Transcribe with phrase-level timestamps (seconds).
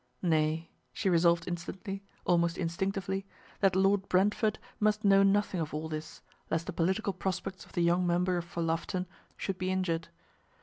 [0.23, 3.23] Nay, she resolved instantly, almost instinctively,
[3.59, 7.81] that Lord Brentford must know nothing of all this, lest the political prospects of the
[7.81, 9.05] young member for Loughton
[9.37, 10.07] should be injured.